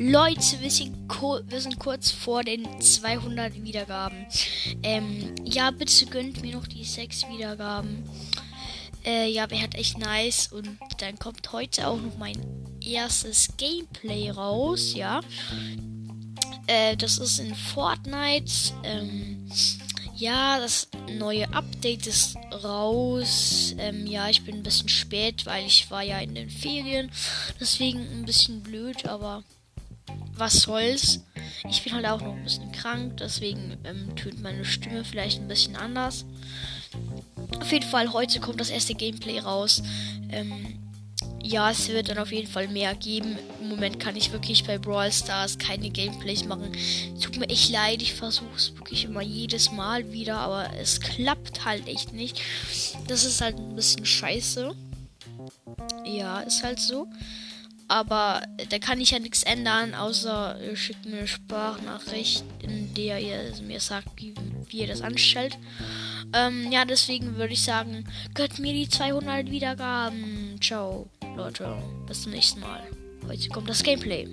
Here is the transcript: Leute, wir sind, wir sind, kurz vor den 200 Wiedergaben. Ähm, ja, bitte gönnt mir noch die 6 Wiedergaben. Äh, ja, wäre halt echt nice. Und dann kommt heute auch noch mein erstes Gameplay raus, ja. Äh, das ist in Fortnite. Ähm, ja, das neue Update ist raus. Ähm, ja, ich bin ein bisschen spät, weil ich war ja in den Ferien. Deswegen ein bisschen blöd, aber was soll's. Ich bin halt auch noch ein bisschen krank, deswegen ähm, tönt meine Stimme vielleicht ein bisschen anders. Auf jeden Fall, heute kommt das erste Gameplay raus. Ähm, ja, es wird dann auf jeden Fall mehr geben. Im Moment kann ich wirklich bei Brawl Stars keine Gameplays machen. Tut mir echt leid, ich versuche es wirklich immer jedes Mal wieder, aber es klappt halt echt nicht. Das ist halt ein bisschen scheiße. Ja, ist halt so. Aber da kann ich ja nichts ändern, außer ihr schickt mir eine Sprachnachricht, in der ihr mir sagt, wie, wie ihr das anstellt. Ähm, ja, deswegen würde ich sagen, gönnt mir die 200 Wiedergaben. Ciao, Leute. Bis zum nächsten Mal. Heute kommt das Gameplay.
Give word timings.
Leute, 0.00 0.60
wir 0.60 0.70
sind, 0.70 0.96
wir 1.08 1.60
sind, 1.60 1.80
kurz 1.80 2.12
vor 2.12 2.44
den 2.44 2.80
200 2.80 3.60
Wiedergaben. 3.64 4.26
Ähm, 4.84 5.34
ja, 5.42 5.72
bitte 5.72 6.06
gönnt 6.06 6.40
mir 6.40 6.54
noch 6.54 6.68
die 6.68 6.84
6 6.84 7.28
Wiedergaben. 7.28 8.08
Äh, 9.04 9.28
ja, 9.28 9.50
wäre 9.50 9.62
halt 9.62 9.74
echt 9.74 9.98
nice. 9.98 10.52
Und 10.52 10.78
dann 10.98 11.18
kommt 11.18 11.50
heute 11.50 11.88
auch 11.88 12.00
noch 12.00 12.16
mein 12.16 12.36
erstes 12.80 13.48
Gameplay 13.56 14.30
raus, 14.30 14.94
ja. 14.94 15.20
Äh, 16.68 16.96
das 16.96 17.18
ist 17.18 17.40
in 17.40 17.56
Fortnite. 17.56 18.52
Ähm, 18.84 19.50
ja, 20.14 20.60
das 20.60 20.86
neue 21.18 21.52
Update 21.52 22.06
ist 22.06 22.36
raus. 22.62 23.74
Ähm, 23.78 24.06
ja, 24.06 24.28
ich 24.28 24.44
bin 24.44 24.58
ein 24.58 24.62
bisschen 24.62 24.88
spät, 24.88 25.44
weil 25.44 25.66
ich 25.66 25.90
war 25.90 26.04
ja 26.04 26.20
in 26.20 26.36
den 26.36 26.50
Ferien. 26.50 27.10
Deswegen 27.58 27.98
ein 27.98 28.24
bisschen 28.26 28.62
blöd, 28.62 29.04
aber 29.04 29.42
was 30.38 30.54
soll's. 30.54 31.20
Ich 31.68 31.82
bin 31.82 31.92
halt 31.92 32.06
auch 32.06 32.20
noch 32.20 32.34
ein 32.34 32.44
bisschen 32.44 32.72
krank, 32.72 33.16
deswegen 33.18 33.76
ähm, 33.84 34.14
tönt 34.16 34.42
meine 34.42 34.64
Stimme 34.64 35.04
vielleicht 35.04 35.40
ein 35.40 35.48
bisschen 35.48 35.76
anders. 35.76 36.24
Auf 37.60 37.72
jeden 37.72 37.88
Fall, 37.88 38.12
heute 38.12 38.40
kommt 38.40 38.60
das 38.60 38.70
erste 38.70 38.94
Gameplay 38.94 39.40
raus. 39.40 39.82
Ähm, 40.30 40.78
ja, 41.42 41.70
es 41.70 41.88
wird 41.88 42.08
dann 42.08 42.18
auf 42.18 42.32
jeden 42.32 42.46
Fall 42.46 42.68
mehr 42.68 42.94
geben. 42.94 43.38
Im 43.60 43.70
Moment 43.70 43.98
kann 44.00 44.16
ich 44.16 44.32
wirklich 44.32 44.64
bei 44.64 44.76
Brawl 44.76 45.10
Stars 45.10 45.58
keine 45.58 45.90
Gameplays 45.90 46.44
machen. 46.44 46.72
Tut 47.20 47.38
mir 47.38 47.48
echt 47.48 47.70
leid, 47.70 48.02
ich 48.02 48.14
versuche 48.14 48.56
es 48.56 48.74
wirklich 48.76 49.04
immer 49.04 49.22
jedes 49.22 49.72
Mal 49.72 50.12
wieder, 50.12 50.38
aber 50.38 50.70
es 50.78 51.00
klappt 51.00 51.64
halt 51.64 51.88
echt 51.88 52.12
nicht. 52.12 52.40
Das 53.06 53.24
ist 53.24 53.40
halt 53.40 53.56
ein 53.56 53.74
bisschen 53.74 54.04
scheiße. 54.04 54.74
Ja, 56.04 56.40
ist 56.40 56.62
halt 56.62 56.80
so. 56.80 57.06
Aber 57.88 58.42
da 58.68 58.78
kann 58.78 59.00
ich 59.00 59.12
ja 59.12 59.18
nichts 59.18 59.42
ändern, 59.42 59.94
außer 59.94 60.60
ihr 60.62 60.76
schickt 60.76 61.06
mir 61.06 61.18
eine 61.18 61.26
Sprachnachricht, 61.26 62.44
in 62.62 62.92
der 62.94 63.18
ihr 63.18 63.52
mir 63.66 63.80
sagt, 63.80 64.08
wie, 64.16 64.34
wie 64.68 64.80
ihr 64.80 64.86
das 64.86 65.00
anstellt. 65.00 65.58
Ähm, 66.34 66.70
ja, 66.70 66.84
deswegen 66.84 67.36
würde 67.36 67.54
ich 67.54 67.62
sagen, 67.62 68.04
gönnt 68.34 68.58
mir 68.58 68.74
die 68.74 68.88
200 68.88 69.50
Wiedergaben. 69.50 70.60
Ciao, 70.62 71.08
Leute. 71.34 71.82
Bis 72.06 72.22
zum 72.22 72.32
nächsten 72.32 72.60
Mal. 72.60 72.82
Heute 73.26 73.48
kommt 73.48 73.70
das 73.70 73.82
Gameplay. 73.82 74.28